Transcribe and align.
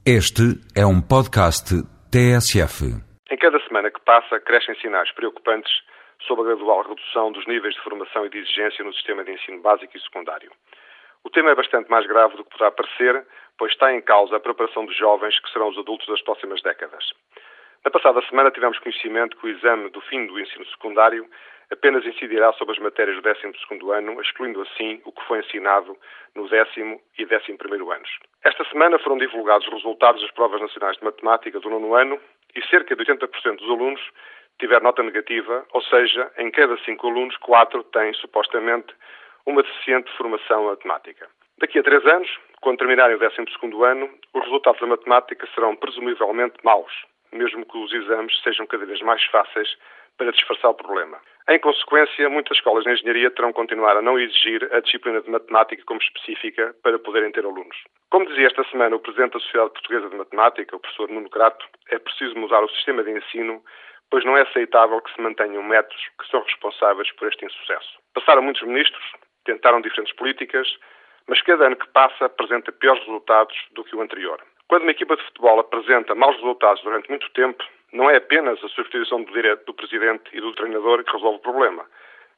Este 0.00 0.56
é 0.74 0.80
um 0.80 0.96
podcast 0.96 1.76
TSF. 2.08 2.88
Em 3.30 3.36
cada 3.36 3.60
semana 3.68 3.90
que 3.90 4.00
passa, 4.00 4.40
crescem 4.40 4.74
sinais 4.80 5.12
preocupantes 5.12 5.70
sobre 6.26 6.44
a 6.44 6.56
gradual 6.56 6.88
redução 6.88 7.30
dos 7.30 7.46
níveis 7.46 7.74
de 7.74 7.82
formação 7.82 8.24
e 8.24 8.30
de 8.30 8.38
exigência 8.38 8.82
no 8.82 8.94
sistema 8.94 9.22
de 9.22 9.32
ensino 9.32 9.60
básico 9.60 9.94
e 9.94 10.00
secundário. 10.00 10.50
O 11.22 11.28
tema 11.28 11.50
é 11.50 11.54
bastante 11.54 11.90
mais 11.90 12.06
grave 12.06 12.34
do 12.34 12.44
que 12.44 12.50
poderá 12.50 12.70
parecer, 12.70 13.26
pois 13.58 13.72
está 13.72 13.92
em 13.92 14.00
causa 14.00 14.36
a 14.36 14.40
preparação 14.40 14.86
dos 14.86 14.96
jovens 14.96 15.38
que 15.38 15.52
serão 15.52 15.68
os 15.68 15.76
adultos 15.76 16.08
das 16.08 16.22
próximas 16.22 16.62
décadas. 16.62 17.04
Na 17.84 17.90
passada 17.90 18.22
semana 18.26 18.50
tivemos 18.50 18.78
conhecimento 18.78 19.36
que 19.36 19.48
o 19.48 19.50
exame 19.50 19.90
do 19.90 20.00
fim 20.00 20.26
do 20.26 20.40
ensino 20.40 20.64
secundário 20.68 21.28
apenas 21.72 22.04
incidirá 22.04 22.52
sobre 22.54 22.74
as 22.74 22.80
matérias 22.80 23.16
do 23.16 23.22
12 23.22 23.90
ano, 23.92 24.20
excluindo 24.20 24.60
assim 24.62 25.00
o 25.04 25.12
que 25.12 25.24
foi 25.24 25.38
ensinado 25.38 25.96
no 26.34 26.48
décimo 26.48 27.00
e 27.18 27.24
décimo 27.24 27.58
primeiro 27.58 27.90
anos. 27.90 28.10
Esta 28.44 28.64
semana 28.64 28.98
foram 28.98 29.18
divulgados 29.18 29.66
os 29.68 29.74
resultados 29.74 30.20
das 30.22 30.30
provas 30.32 30.60
nacionais 30.60 30.96
de 30.96 31.04
matemática 31.04 31.60
do 31.60 31.70
nono 31.70 31.94
ano 31.94 32.20
e 32.54 32.62
cerca 32.66 32.96
de 32.96 33.04
80% 33.04 33.56
dos 33.56 33.70
alunos 33.70 34.00
tiveram 34.58 34.84
nota 34.84 35.02
negativa, 35.02 35.64
ou 35.72 35.82
seja, 35.82 36.30
em 36.36 36.50
cada 36.50 36.76
cinco 36.84 37.08
alunos, 37.08 37.36
quatro 37.38 37.82
têm 37.84 38.12
supostamente 38.14 38.94
uma 39.46 39.62
deficiente 39.62 40.10
formação 40.16 40.64
matemática. 40.64 41.28
Daqui 41.58 41.78
a 41.78 41.82
três 41.82 42.04
anos, 42.06 42.28
quando 42.60 42.78
terminarem 42.78 43.16
o 43.16 43.18
12 43.18 43.36
ano, 43.84 44.10
os 44.34 44.44
resultados 44.44 44.80
da 44.80 44.86
matemática 44.86 45.46
serão 45.54 45.74
presumivelmente 45.76 46.56
maus, 46.62 46.92
mesmo 47.32 47.64
que 47.64 47.78
os 47.78 47.92
exames 47.92 48.38
sejam 48.42 48.66
cada 48.66 48.84
vez 48.84 49.00
mais 49.00 49.24
fáceis 49.26 49.76
para 50.16 50.32
disfarçar 50.32 50.70
o 50.70 50.74
problema. 50.74 51.18
Em 51.50 51.58
consequência, 51.58 52.28
muitas 52.28 52.58
escolas 52.58 52.84
de 52.84 52.92
engenharia 52.92 53.28
terão 53.28 53.52
continuar 53.52 53.96
a 53.96 54.00
não 54.00 54.16
exigir 54.16 54.72
a 54.72 54.78
disciplina 54.78 55.20
de 55.20 55.28
matemática 55.28 55.82
como 55.84 56.00
específica 56.00 56.72
para 56.80 56.96
poderem 56.96 57.32
ter 57.32 57.44
alunos. 57.44 57.76
Como 58.08 58.24
dizia 58.24 58.46
esta 58.46 58.62
semana 58.70 58.94
o 58.94 59.00
Presidente 59.00 59.32
da 59.32 59.40
Sociedade 59.40 59.72
Portuguesa 59.72 60.08
de 60.10 60.16
Matemática, 60.16 60.76
o 60.76 60.78
professor 60.78 61.10
Nuno 61.10 61.28
Crato, 61.28 61.66
é 61.90 61.98
preciso 61.98 62.38
mudar 62.38 62.62
o 62.62 62.68
sistema 62.68 63.02
de 63.02 63.10
ensino, 63.10 63.60
pois 64.12 64.24
não 64.24 64.36
é 64.36 64.42
aceitável 64.42 65.00
que 65.00 65.12
se 65.12 65.20
mantenham 65.20 65.64
métodos 65.64 66.00
que 66.20 66.30
são 66.30 66.40
responsáveis 66.40 67.10
por 67.16 67.26
este 67.26 67.44
insucesso. 67.44 67.98
Passaram 68.14 68.42
muitos 68.42 68.62
ministros, 68.62 69.04
tentaram 69.44 69.80
diferentes 69.80 70.14
políticas, 70.14 70.68
mas 71.26 71.42
cada 71.42 71.66
ano 71.66 71.74
que 71.74 71.88
passa 71.88 72.26
apresenta 72.26 72.70
piores 72.70 73.00
resultados 73.00 73.56
do 73.72 73.82
que 73.82 73.96
o 73.96 74.00
anterior. 74.00 74.40
Quando 74.70 74.82
uma 74.82 74.92
equipa 74.92 75.16
de 75.16 75.24
futebol 75.24 75.58
apresenta 75.58 76.14
maus 76.14 76.36
resultados 76.36 76.80
durante 76.84 77.08
muito 77.08 77.28
tempo, 77.30 77.60
não 77.92 78.08
é 78.08 78.18
apenas 78.18 78.56
a 78.62 78.68
substituição 78.68 79.20
do, 79.20 79.32
direto, 79.32 79.66
do 79.66 79.74
presidente 79.74 80.22
e 80.32 80.40
do 80.40 80.52
treinador 80.52 81.02
que 81.02 81.10
resolve 81.10 81.38
o 81.38 81.42
problema, 81.42 81.84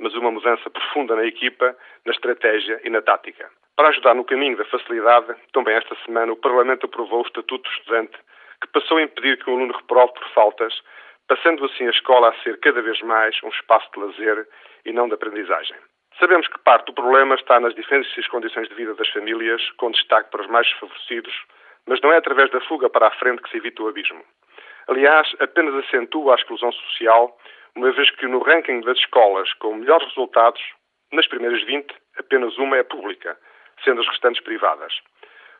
mas 0.00 0.12
uma 0.16 0.32
mudança 0.32 0.68
profunda 0.68 1.14
na 1.14 1.24
equipa, 1.24 1.76
na 2.04 2.12
estratégia 2.12 2.80
e 2.82 2.90
na 2.90 3.00
tática. 3.00 3.48
Para 3.76 3.90
ajudar 3.90 4.16
no 4.16 4.24
caminho 4.24 4.56
da 4.56 4.64
facilidade, 4.64 5.36
também 5.52 5.76
esta 5.76 5.94
semana 6.04 6.32
o 6.32 6.36
Parlamento 6.36 6.86
aprovou 6.86 7.20
o 7.20 7.26
Estatuto 7.26 7.62
do 7.62 7.76
Estudante, 7.76 8.18
que 8.60 8.72
passou 8.72 8.96
a 8.96 9.02
impedir 9.02 9.38
que 9.38 9.48
o 9.48 9.54
aluno 9.54 9.72
reprove 9.72 10.12
por 10.14 10.28
faltas, 10.30 10.82
passando 11.28 11.64
assim 11.64 11.86
a 11.86 11.90
escola 11.90 12.30
a 12.30 12.42
ser 12.42 12.58
cada 12.58 12.82
vez 12.82 13.00
mais 13.02 13.40
um 13.44 13.50
espaço 13.50 13.88
de 13.94 14.00
lazer 14.00 14.48
e 14.84 14.92
não 14.92 15.06
de 15.06 15.14
aprendizagem. 15.14 15.76
Sabemos 16.18 16.48
que 16.48 16.58
parte 16.58 16.86
do 16.86 16.92
problema 16.92 17.36
está 17.36 17.60
nas 17.60 17.72
difíceis 17.76 18.26
condições 18.26 18.68
de 18.68 18.74
vida 18.74 18.94
das 18.94 19.08
famílias, 19.10 19.62
com 19.76 19.92
destaque 19.92 20.28
para 20.32 20.42
os 20.42 20.48
mais 20.48 20.66
desfavorecidos, 20.66 21.32
mas 21.86 22.00
não 22.00 22.12
é 22.12 22.16
através 22.16 22.50
da 22.50 22.60
fuga 22.62 22.90
para 22.90 23.08
a 23.08 23.10
frente 23.12 23.42
que 23.42 23.50
se 23.50 23.56
evita 23.56 23.82
o 23.82 23.88
abismo. 23.88 24.22
Aliás, 24.88 25.28
apenas 25.40 25.74
acentua 25.84 26.32
a 26.32 26.36
exclusão 26.36 26.70
social, 26.72 27.36
uma 27.74 27.90
vez 27.92 28.10
que 28.10 28.26
no 28.26 28.38
ranking 28.38 28.80
das 28.80 28.98
escolas 28.98 29.52
com 29.54 29.74
melhores 29.74 30.06
resultados, 30.08 30.62
nas 31.12 31.26
primeiras 31.26 31.62
20, 31.64 31.94
apenas 32.18 32.56
uma 32.58 32.76
é 32.76 32.82
pública, 32.82 33.36
sendo 33.84 34.00
as 34.00 34.08
restantes 34.08 34.42
privadas. 34.42 34.92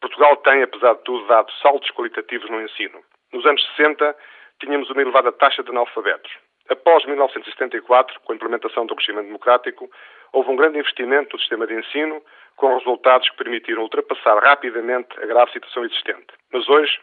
Portugal 0.00 0.36
tem, 0.38 0.62
apesar 0.62 0.94
de 0.94 1.04
tudo, 1.04 1.26
dado 1.26 1.52
saltos 1.62 1.90
qualitativos 1.90 2.48
no 2.50 2.60
ensino. 2.62 3.00
Nos 3.32 3.44
anos 3.46 3.64
60, 3.76 4.16
tínhamos 4.60 4.90
uma 4.90 5.02
elevada 5.02 5.30
taxa 5.32 5.62
de 5.62 5.70
analfabetos. 5.70 6.32
Após 6.70 7.04
1974, 7.04 8.20
com 8.20 8.32
a 8.32 8.36
implementação 8.36 8.86
do 8.86 8.94
regime 8.94 9.22
democrático, 9.22 9.90
houve 10.32 10.50
um 10.50 10.56
grande 10.56 10.78
investimento 10.78 11.34
no 11.34 11.40
sistema 11.40 11.66
de 11.66 11.74
ensino, 11.74 12.22
com 12.54 12.72
resultados 12.76 13.28
que 13.28 13.36
permitiram 13.36 13.82
ultrapassar 13.82 14.38
rapidamente 14.38 15.08
a 15.20 15.26
grave 15.26 15.50
situação 15.50 15.84
existente. 15.84 16.28
Mas 16.52 16.68
hoje, 16.68 16.96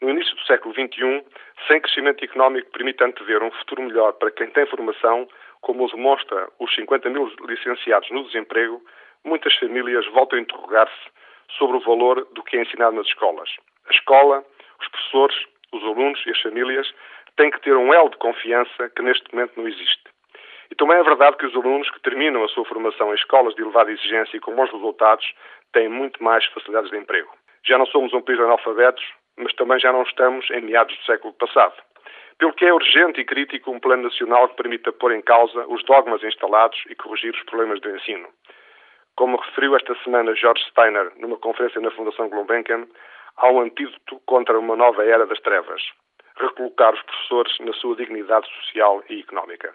no 0.00 0.10
início 0.10 0.34
do 0.34 0.42
século 0.42 0.74
XXI, 0.74 1.24
sem 1.68 1.80
crescimento 1.80 2.24
económico 2.24 2.72
permite 2.72 3.04
antever 3.04 3.40
um 3.44 3.52
futuro 3.52 3.82
melhor 3.82 4.14
para 4.14 4.32
quem 4.32 4.48
tem 4.50 4.66
formação, 4.66 5.28
como 5.60 5.88
demonstra 5.88 6.48
os 6.58 6.74
50 6.74 7.08
mil 7.08 7.30
licenciados 7.46 8.10
no 8.10 8.24
desemprego, 8.24 8.82
muitas 9.22 9.54
famílias 9.54 10.04
voltam 10.08 10.40
a 10.40 10.42
interrogar-se 10.42 11.10
sobre 11.56 11.76
o 11.76 11.80
valor 11.80 12.26
do 12.32 12.42
que 12.42 12.56
é 12.56 12.62
ensinado 12.62 12.96
nas 12.96 13.06
escolas. 13.06 13.48
A 13.88 13.92
escola, 13.92 14.44
os 14.80 14.88
professores, 14.88 15.53
os 15.76 15.82
alunos 15.82 16.22
e 16.26 16.30
as 16.30 16.40
famílias 16.40 16.92
têm 17.36 17.50
que 17.50 17.60
ter 17.60 17.76
um 17.76 17.92
elo 17.92 18.10
de 18.10 18.16
confiança 18.16 18.88
que 18.90 19.02
neste 19.02 19.32
momento 19.34 19.52
não 19.56 19.68
existe. 19.68 20.02
E 20.70 20.74
também 20.74 20.96
é 20.96 21.02
verdade 21.02 21.36
que 21.36 21.46
os 21.46 21.54
alunos 21.54 21.90
que 21.90 22.00
terminam 22.00 22.42
a 22.44 22.48
sua 22.48 22.64
formação 22.64 23.10
em 23.10 23.14
escolas 23.14 23.54
de 23.54 23.62
elevada 23.62 23.92
exigência 23.92 24.36
e 24.36 24.40
com 24.40 24.54
bons 24.54 24.70
resultados 24.72 25.26
têm 25.72 25.88
muito 25.88 26.22
mais 26.22 26.44
facilidades 26.46 26.90
de 26.90 26.96
emprego. 26.96 27.30
Já 27.66 27.78
não 27.78 27.86
somos 27.86 28.12
um 28.12 28.20
país 28.20 28.38
de 28.38 28.44
analfabetos, 28.44 29.04
mas 29.36 29.52
também 29.54 29.78
já 29.78 29.92
não 29.92 30.02
estamos 30.02 30.48
em 30.50 30.60
meados 30.60 30.96
do 30.96 31.04
século 31.04 31.32
passado. 31.34 31.74
Pelo 32.38 32.52
que 32.52 32.64
é 32.64 32.72
urgente 32.72 33.20
e 33.20 33.24
crítico 33.24 33.70
um 33.70 33.78
plano 33.78 34.04
nacional 34.04 34.48
que 34.48 34.56
permita 34.56 34.92
pôr 34.92 35.12
em 35.12 35.22
causa 35.22 35.66
os 35.68 35.82
dogmas 35.84 36.22
instalados 36.22 36.82
e 36.88 36.94
corrigir 36.94 37.32
os 37.32 37.42
problemas 37.44 37.80
do 37.80 37.90
ensino. 37.94 38.28
Como 39.16 39.36
referiu 39.36 39.76
esta 39.76 39.94
semana 40.02 40.34
George 40.34 40.64
Steiner 40.70 41.12
numa 41.16 41.36
conferência 41.36 41.80
na 41.80 41.92
Fundação 41.92 42.28
Gulbenkian, 42.28 42.86
há 43.36 43.48
um 43.50 43.60
antídoto 43.60 44.20
contra 44.26 44.58
uma 44.58 44.76
nova 44.76 45.04
era 45.04 45.26
das 45.26 45.40
trevas 45.40 45.82
recolocar 46.36 46.92
os 46.94 47.02
professores 47.02 47.58
na 47.60 47.72
sua 47.74 47.96
dignidade 47.96 48.46
social 48.60 49.02
e 49.08 49.20
económica. 49.20 49.74